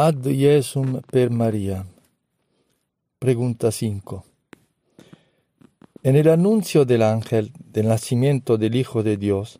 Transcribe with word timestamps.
Ad 0.00 0.22
Jesum 0.22 1.00
per 1.10 1.28
María. 1.30 1.84
Pregunta 3.18 3.72
5. 3.72 4.24
En 6.04 6.14
el 6.14 6.28
anuncio 6.28 6.84
del 6.84 7.02
ángel 7.02 7.50
del 7.58 7.88
nacimiento 7.88 8.58
del 8.58 8.76
Hijo 8.76 9.02
de 9.02 9.16
Dios, 9.16 9.58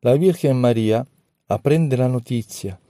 la 0.00 0.14
Virgen 0.14 0.58
María 0.58 1.06
aprende 1.46 1.98
la 1.98 2.08
noticia 2.08 2.80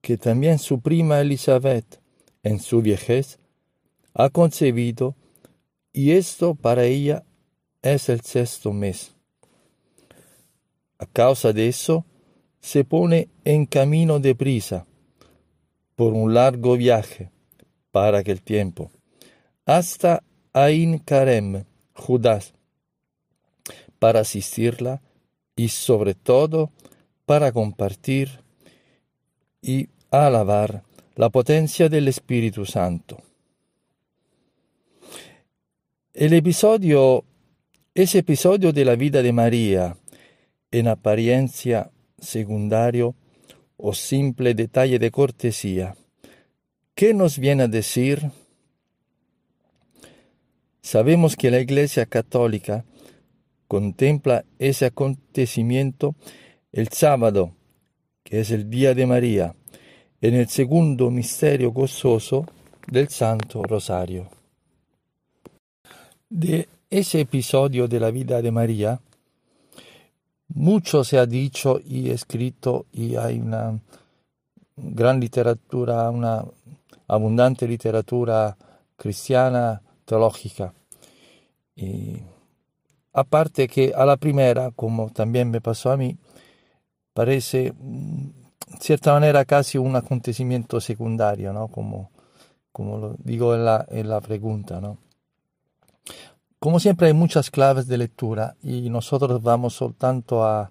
que 0.00 0.16
también 0.16 0.60
su 0.60 0.78
prima 0.78 1.20
Elizabeth, 1.20 2.00
en 2.44 2.60
su 2.60 2.80
viejez, 2.80 3.40
ha 4.14 4.30
concebido 4.30 5.16
y 5.92 6.12
esto 6.12 6.54
para 6.54 6.84
ella 6.84 7.24
es 7.82 8.08
el 8.08 8.20
sexto 8.20 8.72
mes. 8.72 9.16
A 11.00 11.06
causa 11.06 11.52
de 11.52 11.66
eso, 11.66 12.04
se 12.60 12.84
pone 12.84 13.30
en 13.44 13.66
camino 13.66 14.20
de 14.20 14.36
prisa 14.36 14.86
por 15.98 16.12
un 16.12 16.32
largo 16.32 16.76
viaje 16.76 17.28
para 17.90 18.18
aquel 18.18 18.40
tiempo, 18.40 18.92
hasta 19.66 20.22
Ain 20.52 21.00
Karem, 21.00 21.64
Judas, 21.92 22.54
para 23.98 24.20
asistirla 24.20 25.02
y 25.56 25.70
sobre 25.70 26.14
todo 26.14 26.70
para 27.26 27.50
compartir 27.50 28.44
y 29.60 29.88
alabar 30.12 30.84
la 31.16 31.30
potencia 31.30 31.88
del 31.88 32.06
Espíritu 32.06 32.64
Santo. 32.64 33.18
El 36.14 36.32
episodio, 36.32 37.24
ese 37.92 38.18
episodio 38.18 38.72
de 38.72 38.84
la 38.84 38.94
vida 38.94 39.20
de 39.20 39.32
María, 39.32 39.96
en 40.70 40.86
apariencia 40.86 41.90
secundario 42.20 43.16
o 43.78 43.94
simple 43.94 44.54
detalle 44.54 44.98
de 44.98 45.10
cortesía, 45.10 45.96
¿qué 46.94 47.14
nos 47.14 47.38
viene 47.38 47.62
a 47.62 47.68
decir? 47.68 48.30
Sabemos 50.82 51.36
que 51.36 51.50
la 51.50 51.60
Iglesia 51.60 52.06
Católica 52.06 52.84
contempla 53.68 54.44
ese 54.58 54.86
acontecimiento 54.86 56.14
el 56.72 56.88
sábado, 56.88 57.54
que 58.24 58.40
es 58.40 58.50
el 58.50 58.68
día 58.68 58.94
de 58.94 59.06
María, 59.06 59.54
en 60.20 60.34
el 60.34 60.48
segundo 60.48 61.10
misterio 61.10 61.70
gozoso 61.70 62.46
del 62.86 63.08
Santo 63.08 63.62
Rosario. 63.62 64.28
De 66.28 66.68
ese 66.90 67.20
episodio 67.20 67.86
de 67.86 68.00
la 68.00 68.10
vida 68.10 68.42
de 68.42 68.50
María, 68.50 69.00
mucho 70.48 71.04
se 71.04 71.18
ha 71.18 71.26
dicho 71.26 71.78
y 71.84 72.10
escrito 72.10 72.86
y 72.92 73.16
hay 73.16 73.38
una 73.38 73.78
gran 74.76 75.20
literatura, 75.20 76.10
una 76.10 76.44
abundante 77.06 77.66
literatura 77.66 78.56
cristiana 78.96 79.80
teológica. 80.04 80.72
Y 81.74 82.22
aparte 83.12 83.68
que 83.68 83.92
a 83.94 84.04
la 84.04 84.16
primera, 84.16 84.70
como 84.72 85.10
también 85.10 85.50
me 85.50 85.60
pasó 85.60 85.90
a 85.90 85.96
mí, 85.96 86.16
parece 87.12 87.68
en 87.68 88.34
cierta 88.80 89.12
manera 89.12 89.44
casi 89.44 89.78
un 89.78 89.96
acontecimiento 89.96 90.80
secundario, 90.80 91.52
¿no? 91.52 91.68
como, 91.68 92.10
como 92.72 92.98
lo 92.98 93.16
digo 93.18 93.54
en 93.54 93.64
la, 93.64 93.86
en 93.88 94.08
la 94.08 94.20
pregunta. 94.20 94.80
¿no? 94.80 94.98
Como 96.68 96.80
siempre 96.80 97.06
hay 97.06 97.14
muchas 97.14 97.50
claves 97.50 97.86
de 97.86 97.96
lectura 97.96 98.54
y 98.62 98.90
nosotros 98.90 99.42
vamos 99.42 99.72
soltanto 99.72 100.44
a, 100.44 100.70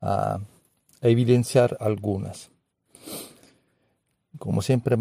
a 0.00 0.40
evidenciar 1.00 1.76
algunas. 1.78 2.50
Como 4.36 4.62
siempre 4.62 4.96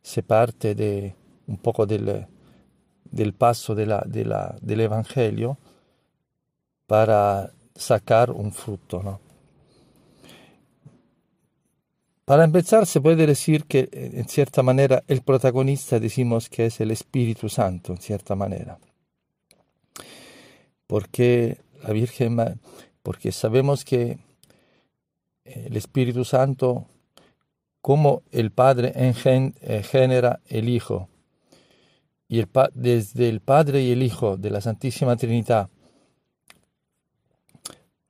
se 0.00 0.22
parte 0.22 0.76
de 0.76 1.16
un 1.48 1.56
poco 1.56 1.86
del, 1.86 2.28
del 3.02 3.34
paso 3.34 3.74
de 3.74 3.84
la, 3.84 4.04
de 4.06 4.26
la, 4.26 4.56
del 4.60 4.82
Evangelio 4.82 5.58
para 6.86 7.50
sacar 7.74 8.30
un 8.30 8.52
fruto. 8.52 9.02
¿no? 9.02 9.18
Para 12.24 12.44
empezar, 12.44 12.86
se 12.86 13.00
puede 13.00 13.26
decir 13.26 13.64
que 13.64 13.88
en 13.92 14.28
cierta 14.28 14.62
manera 14.62 15.02
el 15.08 15.22
protagonista 15.22 15.98
decimos 15.98 16.48
que 16.48 16.66
es 16.66 16.80
el 16.80 16.92
Espíritu 16.92 17.48
Santo, 17.48 17.92
en 17.92 17.98
cierta 17.98 18.36
manera. 18.36 18.78
Porque 20.86 21.58
la 21.82 21.92
Virgen, 21.92 22.60
porque 23.02 23.32
sabemos 23.32 23.84
que 23.84 24.18
el 25.44 25.76
Espíritu 25.76 26.24
Santo, 26.24 26.86
como 27.80 28.22
el 28.30 28.52
Padre 28.52 28.92
genera 29.82 30.40
el 30.46 30.68
Hijo, 30.68 31.08
y 32.28 32.38
el, 32.38 32.48
desde 32.72 33.28
el 33.28 33.40
Padre 33.40 33.82
y 33.82 33.90
el 33.90 34.02
Hijo 34.02 34.36
de 34.36 34.50
la 34.50 34.60
Santísima 34.60 35.16
Trinidad 35.16 35.68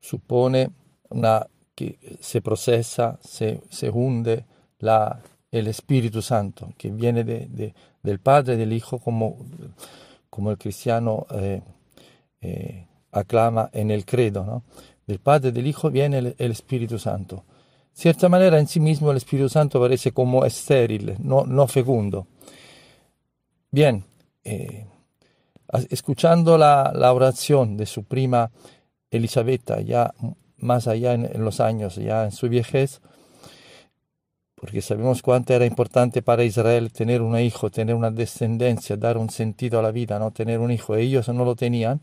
supone 0.01 0.71
una, 1.09 1.47
que 1.75 2.19
se 2.21 2.41
procesa, 2.41 3.19
se, 3.23 3.61
hunde 3.91 4.45
la, 4.79 5.21
el 5.51 5.67
Espíritu 5.67 6.23
Santo, 6.23 6.73
que 6.77 6.91
viene 6.91 7.25
de, 7.25 7.47
de, 7.47 7.75
del 8.03 8.19
Padre 8.19 8.57
del 8.57 8.73
Hijo 8.73 8.99
como 8.99 10.51
el 10.51 10.59
cristiano 10.59 11.27
eh, 11.31 11.63
eh, 12.43 12.87
aclama 13.13 13.71
en 13.73 13.91
el 13.91 14.05
credo. 14.05 14.45
¿no? 14.45 14.65
Del 15.07 15.21
Padre 15.21 15.53
del 15.53 15.67
Hijo 15.67 15.91
viene 15.91 16.19
el, 16.19 16.35
el 16.39 16.51
Espíritu 16.51 16.99
Santo. 16.99 17.45
De 17.95 18.01
cierta 18.01 18.29
manera 18.29 18.59
en 18.59 18.67
sí 18.67 18.81
mismo 18.81 19.11
el 19.11 19.19
Espíritu 19.19 19.49
Santo 19.49 19.81
parece 19.81 20.13
como 20.13 20.45
estéril, 20.45 21.15
no, 21.21 21.45
no 21.45 21.69
fecundo. 21.69 22.27
Bien, 23.71 24.05
eh, 24.45 24.87
escuchando 25.89 26.59
la, 26.59 26.93
la, 26.95 27.13
oración 27.13 27.77
de 27.77 27.87
su 27.87 28.05
prima 28.05 28.51
Elisabetta, 29.11 29.81
ya 29.81 30.13
más 30.63 30.89
allá 30.89 31.15
en, 31.15 31.45
los 31.45 31.61
años, 31.61 31.97
ya 31.97 32.25
en 32.25 32.33
su 32.33 32.49
viejez, 32.49 33.01
porque 34.55 34.81
sabemos 34.81 35.23
cuánto 35.23 35.53
era 35.53 35.67
importante 35.67 36.23
para 36.23 36.45
Israel 36.45 36.93
tener 36.93 37.21
un 37.21 37.39
hijo, 37.39 37.71
tener 37.71 37.97
una 37.97 38.11
descendencia, 38.11 38.97
dar 38.97 39.19
un 39.19 39.29
sentido 39.29 39.81
a 39.81 39.83
la 39.83 39.91
vida, 39.91 40.19
no 40.21 40.31
tener 40.31 40.61
un 40.61 40.71
hijo. 40.71 40.95
Ellos 40.95 41.29
no 41.29 41.45
lo 41.45 41.57
tenían. 41.57 42.01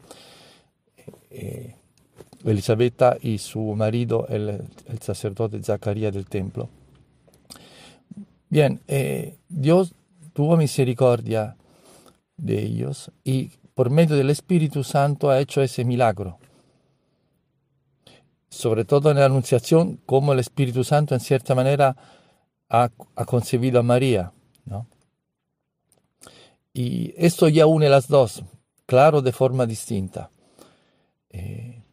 Eh, 1.29 1.75
Elisabetta 2.43 3.17
y 3.21 3.37
su 3.37 3.61
marido, 3.75 4.25
el, 4.27 4.49
el, 4.87 4.99
sacerdote 5.01 5.61
Zacarías 5.63 6.13
del 6.13 6.25
templo. 6.25 6.69
Bien, 8.49 8.81
eh, 8.87 9.35
Dios 9.47 9.93
tuvo 10.33 10.57
misericordia 10.57 11.55
de 12.37 12.63
ellos 12.63 13.11
y 13.23 13.51
por 13.73 13.89
medio 13.89 14.15
del 14.15 14.29
Espíritu 14.29 14.83
Santo 14.83 15.29
ha 15.29 15.39
hecho 15.39 15.61
ese 15.61 15.85
milagro. 15.85 16.39
Sobre 18.49 18.85
todo 18.85 19.11
en 19.11 19.19
la 19.19 19.25
Anunciación, 19.25 19.99
como 20.05 20.33
el 20.33 20.39
Espíritu 20.39 20.83
Santo 20.83 21.13
en 21.13 21.19
cierta 21.19 21.55
manera 21.55 21.95
ha, 22.69 22.89
ha 23.15 23.25
concebido 23.25 23.79
a 23.79 23.83
María. 23.83 24.31
¿no? 24.65 24.87
Y 26.73 27.13
esto 27.17 27.47
ya 27.47 27.65
une 27.65 27.89
las 27.89 28.07
dos, 28.07 28.43
claro, 28.85 29.21
de 29.21 29.31
forma 29.31 29.65
distinta. 29.65 30.31
Eh, 31.29 31.83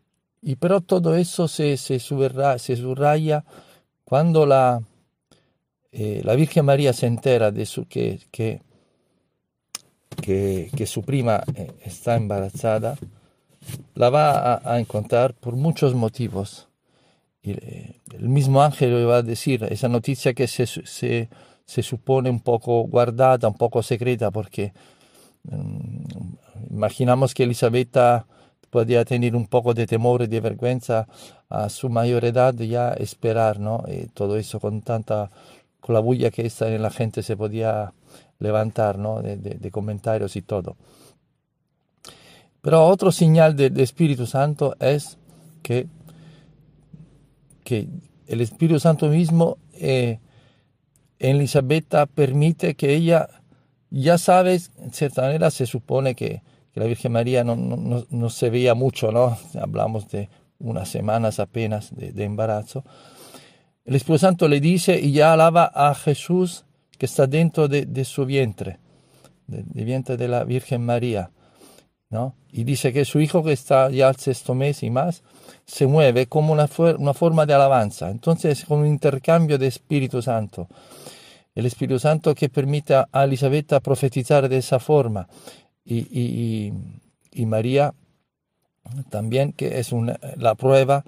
y 0.42 0.56
pero 0.56 0.80
todo 0.80 1.14
eso 1.14 1.48
se, 1.48 1.76
se, 1.76 1.98
subraya, 1.98 2.58
se 2.58 2.76
subraya 2.76 3.44
cuando 4.04 4.46
la, 4.46 4.80
eh, 5.92 6.22
la 6.24 6.34
Virgen 6.34 6.64
María 6.64 6.92
se 6.92 7.06
entera 7.06 7.50
de 7.50 7.66
su, 7.66 7.86
que, 7.86 8.20
que 8.30 8.62
que, 10.16 10.70
que 10.76 10.86
su 10.86 11.02
prima 11.02 11.42
eh, 11.54 11.72
está 11.84 12.16
embarazada, 12.16 12.96
la 13.94 14.10
va 14.10 14.60
a, 14.64 14.78
encontrar 14.78 15.34
por 15.34 15.56
muchos 15.56 15.94
motivos. 15.94 16.68
Y, 17.42 17.52
eh, 17.52 18.00
el 18.12 18.28
mismo 18.28 18.62
ángel 18.62 18.94
le 18.94 19.04
va 19.04 19.18
a 19.18 19.22
decir 19.22 19.64
esa 19.70 19.88
noticia 19.88 20.34
que 20.34 20.46
se, 20.46 20.66
se, 20.66 21.28
se 21.64 21.82
supone 21.82 22.30
un 22.30 22.40
poco 22.40 22.82
guardada, 22.82 23.48
un 23.48 23.56
poco 23.56 23.82
secreta, 23.82 24.30
porque 24.30 24.72
um, 25.50 26.04
imaginamos 26.70 27.34
que 27.34 27.44
Elisabetta 27.44 28.26
podía 28.70 29.04
tener 29.04 29.36
un 29.36 29.46
poco 29.46 29.74
de 29.74 29.86
temor 29.86 30.22
y 30.22 30.26
de 30.26 30.40
vergüenza 30.40 31.06
a 31.48 31.68
su 31.68 31.88
mayor 31.88 32.24
edad 32.24 32.54
ya 32.54 32.92
esperar, 32.92 33.60
¿no? 33.60 33.84
Y 33.88 34.06
todo 34.08 34.36
eso 34.36 34.60
con 34.60 34.82
tanta, 34.82 35.30
con 35.80 35.94
la 35.94 36.00
bulla 36.00 36.30
que 36.30 36.46
está 36.46 36.68
en 36.68 36.82
la 36.82 36.90
gente 36.90 37.22
se 37.22 37.36
podía 37.36 37.92
levantar 38.38 38.98
¿no? 38.98 39.22
de, 39.22 39.70
comentarios 39.70 40.36
y 40.36 40.42
todo. 40.42 40.76
Pero 42.66 42.84
otro 42.84 43.12
señal 43.12 43.54
del 43.54 43.74
de 43.74 43.84
Espíritu 43.84 44.26
Santo 44.26 44.74
es 44.80 45.18
que, 45.62 45.86
que 47.62 47.86
el 48.26 48.40
Espíritu 48.40 48.80
Santo 48.80 49.08
mismo 49.08 49.58
eh, 49.74 50.18
en 51.20 51.36
Elisabetta 51.36 52.06
permite 52.06 52.74
que 52.74 52.92
ella, 52.92 53.28
ya 53.90 54.18
sabes, 54.18 54.72
en 54.80 54.92
cierta 54.92 55.22
manera 55.22 55.52
se 55.52 55.64
supone 55.64 56.16
que, 56.16 56.42
la 56.74 56.86
Virgen 56.86 57.12
María 57.12 57.44
no, 57.44 57.54
no, 57.54 58.04
no, 58.10 58.30
se 58.30 58.50
veía 58.50 58.74
mucho, 58.74 59.12
¿no? 59.12 59.38
Hablamos 59.60 60.08
de 60.08 60.28
unas 60.58 60.88
semanas 60.88 61.38
apenas 61.38 61.94
de, 61.94 62.24
embarazo. 62.24 62.82
el 63.84 63.94
Espíritu 63.94 64.18
Santo 64.18 64.48
le 64.48 64.58
dice 64.60 64.98
y 64.98 65.12
ya 65.12 65.34
alaba 65.34 65.70
a 65.72 65.94
Jesús 65.94 66.64
que 66.98 67.06
está 67.06 67.28
dentro 67.28 67.68
de, 67.68 68.04
su 68.04 68.26
vientre, 68.26 68.80
del 69.46 69.68
de 69.68 69.84
vientre 69.84 70.16
de 70.16 70.26
la 70.26 70.42
Virgen 70.42 70.84
María. 70.84 71.30
¿No? 72.10 72.34
Y 72.52 72.64
dice 72.64 72.92
que 72.92 73.04
su 73.04 73.20
hijo 73.20 73.42
que 73.42 73.52
está 73.52 73.90
ya 73.90 74.08
al 74.08 74.16
sexto 74.16 74.54
mes 74.54 74.82
y 74.82 74.90
más, 74.90 75.22
se 75.66 75.86
mueve 75.86 76.26
como 76.26 76.52
una, 76.52 76.68
una 76.98 77.14
forma 77.14 77.46
de 77.46 77.54
alabanza. 77.54 78.10
Entonces 78.10 78.60
es 78.60 78.64
como 78.64 78.80
un 78.82 78.86
intercambio 78.86 79.58
de 79.58 79.66
Espíritu 79.66 80.22
Santo. 80.22 80.68
El 81.54 81.66
Espíritu 81.66 81.98
Santo 81.98 82.34
que 82.34 82.48
permite 82.48 82.94
a 82.94 83.24
Elisabetta 83.24 83.80
profetizar 83.80 84.48
de 84.48 84.58
esa 84.58 84.78
forma. 84.78 85.28
Y, 85.84 85.98
y, 85.98 86.72
y 87.32 87.46
María 87.46 87.92
también 89.10 89.52
que 89.52 89.78
es 89.78 89.92
una, 89.92 90.18
la 90.36 90.54
prueba 90.54 91.04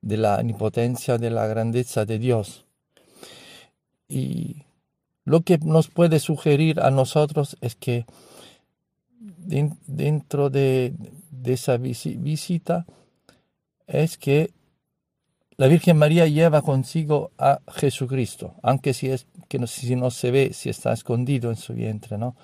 de 0.00 0.16
la 0.16 0.36
omnipotencia, 0.36 1.18
de 1.18 1.30
la 1.30 1.46
grandeza 1.46 2.04
de 2.04 2.18
Dios. 2.18 2.64
Y 4.08 4.64
lo 5.24 5.42
que 5.42 5.58
nos 5.58 5.88
puede 5.88 6.18
sugerir 6.18 6.80
a 6.80 6.90
nosotros 6.90 7.56
es 7.60 7.76
que 7.76 8.04
dentro 9.22 10.50
de, 10.50 10.94
esa 11.44 11.76
visita 11.76 12.86
es 13.86 14.16
que 14.16 14.50
la 15.56 15.66
Virgen 15.68 15.96
María 15.96 16.26
lleva 16.26 16.62
consigo 16.62 17.30
a 17.38 17.60
Jesucristo, 17.68 18.54
aunque 18.62 18.94
si, 18.94 19.08
es, 19.08 19.26
que 19.48 19.58
no, 19.58 19.66
si 19.66 19.94
no 19.96 20.10
se 20.10 20.30
ve, 20.30 20.52
si 20.52 20.70
está 20.70 20.92
escondido 20.92 21.50
en 21.50 21.56
su 21.56 21.74
vientre, 21.74 22.18
¿no? 22.18 22.36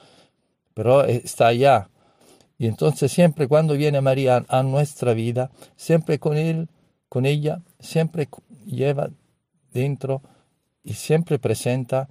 Pero 0.74 1.04
está 1.04 1.48
allá. 1.48 1.90
Y 2.58 2.66
entonces 2.66 3.10
siempre 3.10 3.48
cuando 3.48 3.74
viene 3.74 4.00
María 4.00 4.44
a 4.48 4.62
nuestra 4.62 5.14
vida, 5.14 5.50
siempre 5.76 6.18
con 6.18 6.36
él 6.36 6.68
con 7.08 7.24
ella 7.26 7.62
siempre 7.80 8.28
lleva 8.66 9.10
dentro 9.72 10.22
y 10.84 10.94
siempre 10.94 11.38
presenta 11.38 12.08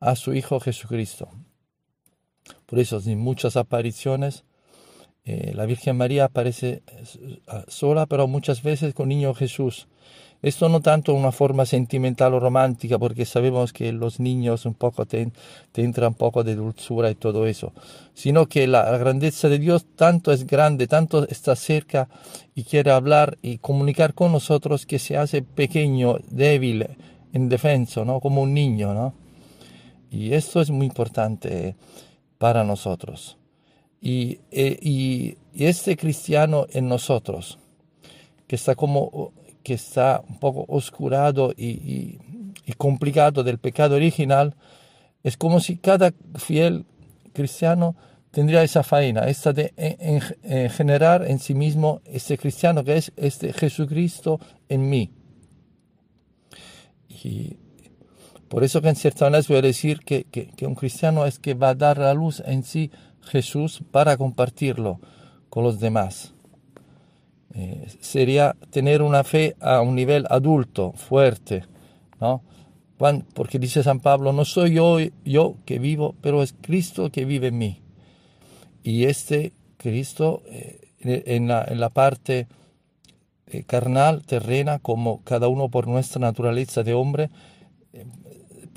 a 0.00 0.14
su 0.16 0.34
Hijo 0.34 0.60
Jesucristo. 0.60 1.28
Por 2.66 2.78
eso, 2.78 3.00
en 3.04 3.18
muchas 3.18 3.56
apariciones, 3.56 4.44
eh, 5.24 5.52
la 5.54 5.66
Virgen 5.66 5.96
María 5.96 6.24
aparece 6.24 6.82
eh, 6.86 7.04
sola, 7.68 8.06
pero 8.06 8.26
muchas 8.26 8.62
veces 8.62 8.94
con 8.94 9.08
Niño 9.08 9.34
Jesús. 9.34 9.88
Esto 10.40 10.68
no 10.68 10.80
tanto 10.80 11.14
una 11.14 11.32
forma 11.32 11.66
sentimental 11.66 12.32
o 12.32 12.40
romántica, 12.40 12.96
porque 12.96 13.24
sabemos 13.24 13.72
que 13.72 13.92
los 13.92 14.20
niños 14.20 14.66
un 14.66 14.74
poco 14.74 15.04
te, 15.04 15.32
entra 15.74 16.08
un 16.08 16.14
poco 16.14 16.44
de 16.44 16.54
dulzura 16.54 17.10
y 17.10 17.16
todo 17.16 17.46
eso, 17.46 17.72
sino 18.14 18.46
que 18.46 18.68
la, 18.68 18.96
grandeza 18.98 19.48
de 19.48 19.58
Dios 19.58 19.84
tanto 19.96 20.30
es 20.30 20.46
grande, 20.46 20.86
tanto 20.86 21.26
está 21.28 21.56
cerca 21.56 22.08
y 22.54 22.62
quiere 22.62 22.92
hablar 22.92 23.36
y 23.42 23.58
comunicar 23.58 24.14
con 24.14 24.30
nosotros 24.30 24.86
que 24.86 25.00
se 25.00 25.16
hace 25.16 25.42
pequeño, 25.42 26.18
débil, 26.30 26.86
indefenso, 27.32 28.04
¿no? 28.04 28.20
como 28.20 28.42
un 28.42 28.54
niño. 28.54 28.94
¿no? 28.94 29.14
Y 30.08 30.34
esto 30.34 30.60
es 30.60 30.70
muy 30.70 30.86
importante 30.86 31.74
para 32.38 32.64
nosotros. 32.64 33.36
Y, 34.00 34.40
y, 34.50 35.36
y 35.52 35.64
este 35.64 35.96
cristiano 35.96 36.66
en 36.70 36.88
nosotros, 36.88 37.58
que 38.46 38.56
está 38.56 38.74
como 38.74 39.32
que 39.68 39.74
está 39.74 40.22
un 40.26 40.38
poco 40.38 40.64
oscurado 40.68 41.52
y, 41.54 42.18
complicado 42.78 43.42
del 43.42 43.58
pecado 43.58 43.96
original, 43.96 44.54
es 45.22 45.36
como 45.36 45.60
si 45.60 45.76
cada 45.76 46.14
fiel 46.36 46.86
cristiano 47.34 47.96
tendría 48.30 48.62
esa 48.62 48.82
faena, 48.82 49.28
esta 49.28 49.52
de 49.52 49.72
generar 50.74 51.26
en 51.26 51.38
sí 51.38 51.54
mismo 51.54 52.00
este 52.06 52.38
cristiano 52.38 52.82
que 52.82 52.96
es 52.96 53.12
este 53.16 53.52
Jesucristo 53.52 54.40
en 54.70 54.88
mí. 54.88 55.10
Y 57.08 57.58
por 58.48 58.64
eso 58.64 58.80
que 58.80 58.88
en 58.88 58.96
cierta 58.96 59.26
manera 59.26 59.44
voy 59.48 59.58
a 59.58 59.62
decir 59.62 60.00
que, 60.00 60.24
que, 60.24 60.66
un 60.66 60.74
cristiano 60.74 61.26
es 61.26 61.38
que 61.38 61.54
va 61.54 61.70
a 61.70 61.74
dar 61.74 61.98
la 61.98 62.14
luz 62.14 62.42
en 62.46 62.62
sí 62.62 62.90
Jesús 63.22 63.82
para 63.90 64.16
compartirlo 64.16 65.00
con 65.50 65.64
los 65.64 65.80
demás. 65.80 66.34
Eh, 67.54 67.86
sería 68.00 68.56
tener 68.70 69.02
una 69.02 69.24
fe 69.24 69.56
a 69.60 69.80
un 69.80 69.94
nivel 69.94 70.26
adulto, 70.30 70.92
fuerte, 70.92 71.64
¿no? 72.20 72.42
porque 73.34 73.58
dice 73.58 73.82
San 73.82 74.00
Pablo, 74.00 74.32
no 74.32 74.44
soy 74.44 74.74
yo, 74.74 74.98
yo 75.24 75.56
que 75.64 75.78
vivo, 75.78 76.16
pero 76.20 76.42
es 76.42 76.54
Cristo 76.60 77.10
que 77.10 77.24
vive 77.24 77.48
en 77.48 77.58
mí. 77.58 77.82
Y 78.82 79.04
este 79.04 79.52
Cristo 79.76 80.42
eh, 80.46 80.80
en, 81.00 81.46
la, 81.46 81.64
en, 81.64 81.78
la, 81.78 81.90
parte 81.90 82.48
eh, 83.46 83.62
carnal, 83.62 84.24
terrena, 84.24 84.80
como 84.80 85.22
cada 85.22 85.46
uno 85.46 85.68
por 85.68 85.86
nuestra 85.86 86.20
naturaleza 86.20 86.82
de 86.82 86.94
hombre, 86.94 87.30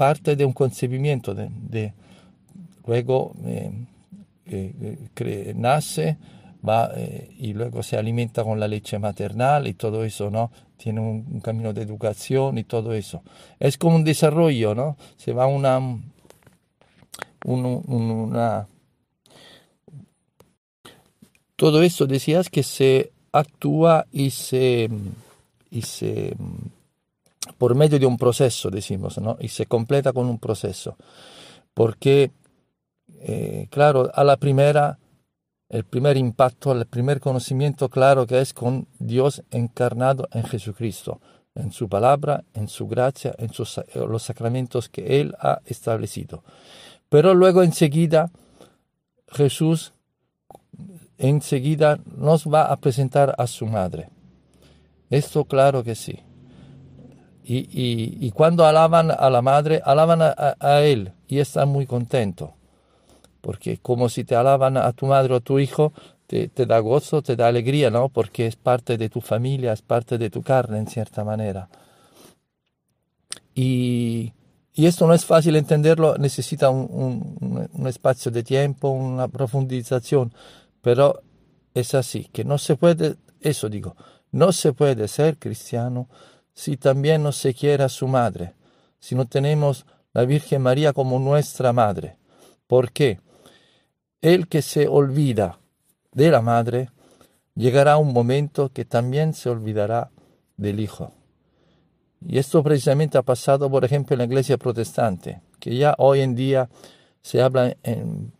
parte 0.01 0.36
de 0.36 0.45
un 0.45 0.53
concebimiento, 0.53 1.36
de, 1.36 1.94
luego 2.88 3.36
nace, 5.53 6.18
va 6.68 6.89
eh, 6.95 7.30
y 7.38 7.53
luego 7.53 7.83
se 7.83 7.98
alimenta 7.98 8.44
con 8.44 8.59
la 8.59 8.68
leche 8.68 8.98
maternal 8.98 9.68
y 9.68 9.75
todo 9.75 10.03
eso, 10.03 10.31
¿no? 10.31 10.51
Tiene 10.75 11.01
un, 11.01 11.39
camino 11.42 11.71
de 11.71 11.83
educación 11.83 12.57
y 12.57 12.63
todo 12.63 12.95
eso. 12.95 13.21
Es 13.59 13.77
como 13.77 13.95
un 13.95 14.03
desarrollo, 14.03 14.74
¿no? 14.74 14.98
Se 15.18 15.33
va 15.33 15.45
una, 15.45 15.80
una 17.45 18.68
todo 21.56 21.83
eso 21.83 22.07
decías 22.07 22.50
que 22.50 22.63
se 22.63 23.12
actúa 23.31 24.08
y 24.12 24.31
se, 24.31 24.89
y 25.70 25.84
se 25.84 26.36
por 27.58 27.75
medio 27.75 28.00
de 28.00 28.05
un 28.05 28.17
proceso, 28.17 28.70
decimos, 28.70 29.17
¿no? 29.20 29.38
Y 29.39 29.50
se 29.50 29.65
completa 29.65 30.13
con 30.13 30.27
un 30.27 30.39
proceso. 30.39 30.98
Porque, 31.74 32.31
eh, 33.20 33.67
claro, 33.70 34.12
a 34.13 34.24
la 34.24 34.38
primera 34.38 35.00
el 35.72 35.86
primer 35.86 36.17
impacto, 36.17 36.74
el 36.74 36.86
primer 36.86 37.22
conocimiento 37.22 37.88
claro 37.88 38.27
que 38.27 38.41
es 38.41 38.53
con 38.53 38.89
Dios 39.00 39.41
encarnado 39.51 40.27
en 40.34 40.43
Jesucristo, 40.43 41.22
en 41.55 41.72
su 41.72 41.88
palabra, 41.88 42.43
en 42.53 42.67
su 42.67 42.89
gracia, 42.89 43.34
en 43.38 43.53
sus, 43.53 43.79
los 43.96 44.22
sacramentos 44.22 44.89
que 44.89 45.22
Él 45.22 45.34
ha 45.39 45.62
establecido. 45.65 46.43
Pero 47.08 47.34
luego 47.34 47.63
enseguida 47.63 48.31
Jesús 49.29 49.93
enseguida 51.17 52.00
nos 52.17 52.46
va 52.46 52.63
a 52.63 52.75
presentar 52.77 53.34
a 53.38 53.48
su 53.48 53.65
madre. 53.65 54.10
Esto 55.10 55.46
claro 55.46 55.84
que 55.84 55.96
sí. 55.96 56.20
Y, 57.43 58.31
cuando 58.31 58.65
alaban 58.65 59.12
a 59.12 59.29
la 59.29 59.41
madre, 59.41 59.81
alaban 59.83 60.21
a, 60.21 60.55
a 60.60 60.81
Él 60.81 61.12
y 61.27 61.39
está 61.39 61.65
muy 61.65 61.86
contento 61.86 62.53
porque 63.41 63.77
como 63.77 64.07
si 64.07 64.24
te 64.24 64.36
alaban 64.36 64.77
a 64.77 64.93
tu 64.93 65.07
madre 65.07 65.33
o 65.33 65.38
a 65.38 65.41
tu 65.41 65.60
hijo, 65.60 65.91
te, 66.27 66.50
da 66.65 66.79
gozo, 66.79 67.21
te 67.21 67.36
da 67.36 67.48
alegría, 67.48 67.89
¿no? 67.89 68.07
Porque 68.07 68.48
es 68.48 68.55
parte 68.55 68.98
de 68.98 69.10
tu 69.10 69.19
familia, 69.19 69.74
es 69.74 69.81
parte 69.81 70.17
de 70.17 70.29
tu 70.29 70.41
carne, 70.41 70.77
en 70.77 70.88
cierta 70.88 71.25
manera. 71.25 71.67
Y, 73.53 74.31
esto 74.74 75.05
no 75.05 75.13
es 75.13 75.25
fácil 75.25 75.57
entenderlo, 75.57 76.17
necesita 76.17 76.69
un, 76.69 77.69
un, 77.71 77.88
espacio 77.88 78.31
de 78.31 78.41
tiempo, 78.41 78.89
una 78.89 79.27
profundización, 79.27 80.33
pero 80.81 81.21
es 81.74 81.93
así, 81.93 82.29
que 82.31 82.45
no 82.45 82.57
se 82.57 82.77
puede, 82.77 83.17
eso 83.41 83.69
digo, 83.69 83.95
no 84.31 84.51
se 84.53 84.74
puede 84.74 85.07
ser 85.07 85.38
cristiano 85.38 86.07
si 86.53 86.77
también 86.77 87.24
no 87.24 87.31
se 87.31 87.53
quiere 87.53 87.84
a 87.84 87.89
su 87.89 88.08
madre, 88.08 88.53
si 89.00 89.15
no 89.15 89.27
tenemos 89.27 89.86
la 90.13 90.25
Virgen 90.25 90.62
María 90.62 90.93
como 90.93 91.20
nuestra 91.20 91.74
madre. 91.74 92.17
¿Por 92.67 92.91
qué? 92.91 93.20
El 94.22 94.48
que 94.48 94.62
se 94.62 94.88
olvida 94.88 95.60
de 96.12 96.29
la 96.29 96.41
madre, 96.41 96.89
llegará 97.55 97.98
un 97.98 98.13
momento 98.13 98.70
que 98.70 98.86
también 98.86 99.34
se 99.34 99.50
olvidará 99.50 100.12
del 100.58 100.79
hijo. 100.79 101.13
Y 102.25 102.38
esto 102.38 102.62
precisamente 102.62 103.17
ha 103.17 103.24
pasado, 103.24 103.70
por 103.70 103.84
ejemplo, 103.84 104.13
en 104.13 104.20
la 104.20 104.25
iglesia 104.25 104.58
protestante, 104.58 105.41
que 105.60 105.75
ya 105.75 105.96
hoy 105.98 106.22
en 106.22 106.36
día 106.36 106.70
se 107.22 107.41
habla 107.41 107.75
en, 107.84 108.34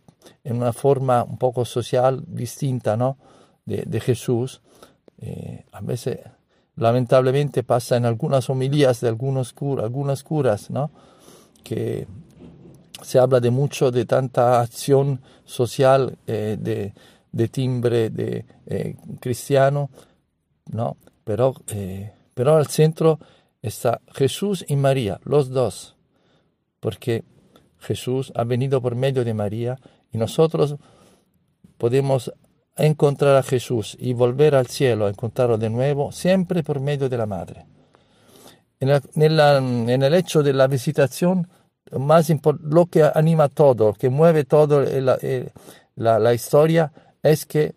una 0.44 0.72
forma 0.72 1.24
un 1.24 1.38
poco 1.38 1.64
social 1.64 2.22
distinta 2.26 2.96
¿no? 2.96 3.16
de, 3.64 4.00
Jesús. 4.00 4.60
Eh, 5.18 5.64
a 5.72 5.80
veces, 5.80 6.20
lamentablemente, 6.76 7.62
pasa 7.62 7.96
en 7.96 8.06
algunas 8.06 8.48
homilías 8.50 9.00
de 9.00 9.08
algunos 9.08 9.54
algunas 9.82 10.22
curas, 10.22 10.70
¿no? 10.70 10.90
que 11.62 12.06
se 13.02 13.18
habla 13.18 13.40
de 13.40 13.50
mucho, 13.50 13.90
de 13.90 14.04
tanta 14.04 14.60
acción 14.60 15.20
social, 15.44 16.18
eh, 16.26 16.56
de, 16.58 17.48
timbre 17.48 18.10
de 18.10 18.44
eh, 18.66 18.96
cristiano, 19.20 19.90
¿no? 20.70 20.96
Pero, 21.24 21.54
eh, 21.68 22.12
pero 22.34 22.56
al 22.56 22.66
centro 22.66 23.18
está 23.60 24.00
Jesús 24.12 24.64
y 24.68 24.76
María, 24.76 25.20
los 25.24 25.50
dos, 25.50 25.96
porque 26.80 27.24
Jesús 27.78 28.32
ha 28.36 28.44
venido 28.44 28.80
por 28.80 28.94
medio 28.94 29.24
de 29.24 29.34
María 29.34 29.78
y 30.12 30.18
nosotros 30.18 30.76
podemos 31.78 32.32
encontrar 32.76 33.36
a 33.36 33.42
Jesús 33.42 33.96
y 33.98 34.12
volver 34.14 34.54
al 34.54 34.66
cielo, 34.66 35.08
encontrarlo 35.08 35.58
de 35.58 35.70
nuevo, 35.70 36.12
siempre 36.12 36.62
por 36.62 36.80
medio 36.80 37.08
de 37.08 37.18
la 37.18 37.26
Madre. 37.26 37.66
en 38.80 40.02
el, 40.02 40.14
hecho 40.14 40.42
de 40.42 40.52
la 40.52 40.66
visitación, 40.66 41.48
más 41.98 42.32
lo 42.62 42.86
que 42.86 43.08
anima 43.14 43.48
todo, 43.48 43.92
que 43.92 44.08
mueve 44.08 44.44
todo 44.44 44.84
la, 45.94 46.34
historia, 46.34 46.92
es 47.22 47.46
que 47.46 47.74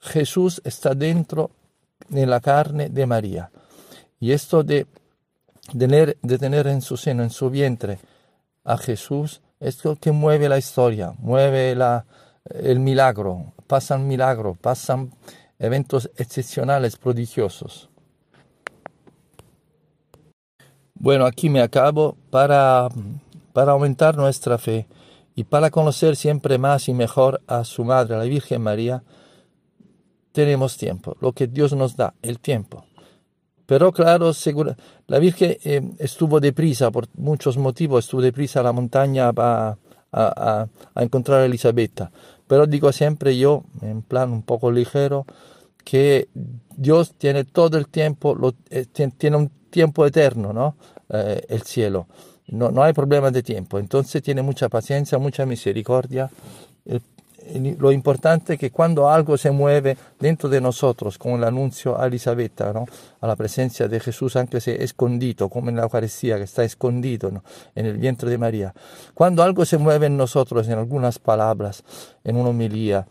Jesús 0.00 0.62
está 0.64 0.94
dentro 0.94 1.50
de 2.08 2.26
la 2.26 2.40
carne 2.40 2.88
de 2.88 3.06
María. 3.06 3.50
Y 4.20 4.32
esto 4.32 4.62
de 4.62 4.86
tener, 5.76 6.16
de 6.22 6.38
tener 6.38 6.66
en 6.68 6.80
su 6.80 6.96
seno, 6.96 7.22
en 7.22 7.30
su 7.30 7.50
vientre, 7.50 7.98
a 8.64 8.76
Jesús, 8.76 9.40
es 9.60 9.84
lo 9.84 9.96
que 9.96 10.12
mueve 10.12 10.48
la 10.48 10.58
historia, 10.58 11.12
mueve 11.18 11.74
la, 11.74 12.04
el 12.44 12.80
milagro, 12.80 13.52
pasan 13.68 14.08
milagros, 14.08 14.58
pasan 14.58 15.12
eventos 15.60 16.10
excepcionales, 16.16 16.96
prodigiosos. 16.96 17.88
Bueno, 20.94 21.26
aquí 21.26 21.48
me 21.48 21.60
acabo 21.60 22.16
para, 22.30 22.88
para 23.52 23.72
aumentar 23.72 24.16
nuestra 24.16 24.58
fe 24.58 24.88
y 25.36 25.44
para 25.44 25.70
conocer 25.70 26.16
siempre 26.16 26.58
más 26.58 26.88
y 26.88 26.94
mejor 26.94 27.40
a 27.46 27.62
su 27.62 27.84
Madre, 27.84 28.16
la 28.16 28.24
Virgen 28.24 28.60
María, 28.62 29.04
tenemos 30.32 30.76
tiempo, 30.76 31.16
lo 31.20 31.32
que 31.32 31.46
Dios 31.46 31.72
nos 31.74 31.94
da, 31.94 32.14
el 32.22 32.40
tiempo. 32.40 32.84
Pero 33.66 33.92
claro, 33.92 34.32
la 35.06 35.18
Virgen 35.18 35.56
eh, 35.62 35.82
estuvo 35.98 36.40
deprisa, 36.40 36.90
por 36.90 37.06
muchos 37.14 37.58
motivos, 37.58 38.04
estuvo 38.06 38.22
deprisa 38.22 38.60
a 38.60 38.62
la 38.62 38.72
montaña 38.72 39.30
a, 39.36 39.76
a, 40.10 40.66
a, 40.94 41.02
encontrar 41.02 41.40
a 41.40 41.44
Elisabetta. 41.44 42.10
Pero 42.48 42.66
digo 42.66 42.90
siempre 42.92 43.36
yo, 43.36 43.62
en 43.82 44.02
plan 44.02 44.32
un 44.32 44.42
poco 44.42 44.72
ligero, 44.72 45.26
que 45.84 46.28
Dios 46.76 47.14
tiene 47.16 47.44
todo 47.44 47.78
el 47.78 47.86
tiempo, 47.88 48.34
lo, 48.34 48.54
eh, 48.70 48.86
tiene 49.16 49.36
un 49.36 49.50
tiempo 49.70 50.04
eterno, 50.04 50.52
¿no? 50.52 50.76
Eh, 51.10 51.42
el 51.48 51.62
cielo. 51.62 52.08
No, 52.48 52.70
no 52.70 52.82
hay 52.82 52.92
problema 52.92 53.30
de 53.30 53.42
tiempo. 53.42 53.78
Entonces 53.78 54.22
tiene 54.22 54.42
mucha 54.42 54.68
paciencia, 54.68 55.18
mucha 55.18 55.46
misericordia. 55.46 56.30
Lo 57.78 57.92
importante 57.92 58.54
es 58.54 58.58
que 58.58 58.70
cuando 58.70 59.08
algo 59.08 59.36
se 59.38 59.50
mueve 59.50 59.96
dentro 60.18 60.48
de 60.48 60.60
nosotros, 60.60 61.18
como 61.18 61.36
el 61.36 61.44
anuncio 61.44 61.98
a 62.00 62.06
Elisabetta, 62.06 62.72
¿no? 62.72 62.84
a 63.20 63.26
la 63.26 63.36
presencia 63.36 63.88
de 63.88 64.00
Jesús, 64.00 64.36
aunque 64.36 64.60
sea 64.60 64.74
escondido, 64.74 65.48
como 65.48 65.70
en 65.70 65.76
la 65.76 65.84
Eucaristía, 65.84 66.36
que 66.36 66.44
está 66.44 66.64
escondido 66.64 67.30
¿no? 67.30 67.42
en 67.74 67.86
el 67.86 67.96
vientre 67.96 68.28
de 68.28 68.38
María, 68.38 68.74
cuando 69.14 69.42
algo 69.42 69.64
se 69.64 69.78
mueve 69.78 70.06
en 70.06 70.16
nosotros, 70.16 70.68
en 70.68 70.78
algunas 70.78 71.18
palabras, 71.18 71.84
en 72.24 72.36
una 72.36 72.50
homilía, 72.50 73.06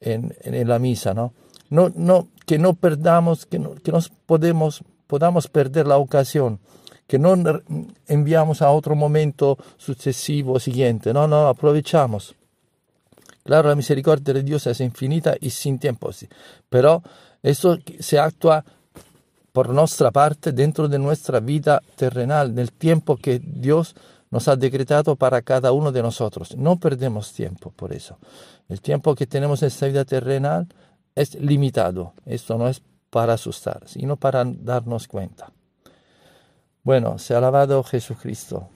en, 0.00 0.34
en 0.42 0.68
la 0.68 0.78
misa, 0.78 1.14
¿no? 1.14 1.32
No, 1.70 1.90
no, 1.94 2.28
que 2.46 2.58
no 2.58 2.74
perdamos, 2.74 3.46
que, 3.46 3.58
no, 3.58 3.74
que 3.74 3.90
nos 3.90 4.10
podemos, 4.10 4.82
podamos 5.06 5.48
perder 5.48 5.86
la 5.86 5.96
ocasión, 5.96 6.60
que 7.06 7.18
no 7.18 7.34
enviamos 8.06 8.62
a 8.62 8.70
otro 8.70 8.94
momento 8.94 9.58
sucesivo 9.76 10.60
siguiente, 10.60 11.12
no, 11.12 11.26
no, 11.26 11.48
aprovechamos. 11.48 12.36
Claro, 13.44 13.68
la 13.68 13.74
misericordia 13.74 14.34
de 14.34 14.42
Dios 14.42 14.66
es 14.66 14.80
infinita 14.80 15.36
y 15.40 15.50
sin 15.50 15.78
tiempo, 15.78 16.12
sí, 16.12 16.26
pero 16.68 17.02
eso 17.42 17.78
se 18.00 18.18
actúa 18.18 18.64
por 19.52 19.68
nuestra 19.68 20.10
parte 20.10 20.50
dentro 20.50 20.88
de 20.88 20.98
nuestra 20.98 21.38
vida 21.38 21.80
terrenal, 21.94 22.54
del 22.54 22.72
tiempo 22.72 23.16
que 23.16 23.38
Dios 23.38 23.94
nos 24.30 24.48
ha 24.48 24.56
decretado 24.56 25.14
para 25.14 25.42
cada 25.42 25.70
uno 25.70 25.92
de 25.92 26.02
nosotros. 26.02 26.56
No 26.56 26.76
perdemos 26.80 27.32
tiempo 27.32 27.70
por 27.70 27.92
eso. 27.92 28.18
El 28.68 28.80
tiempo 28.80 29.14
que 29.14 29.28
tenemos 29.28 29.62
en 29.62 29.68
esta 29.68 29.86
vida 29.86 30.04
terrenal 30.04 30.66
es 31.14 31.36
limitado. 31.36 32.14
Esto 32.26 32.58
no 32.58 32.66
es 32.68 32.82
para 33.10 33.34
asustar, 33.34 33.82
sino 33.86 34.16
para 34.16 34.44
darnos 34.44 35.06
cuenta. 35.06 35.52
Bueno, 36.82 37.18
se 37.20 37.34
ha 37.34 37.38
alabado 37.38 37.84
Jesucristo. 37.84 38.68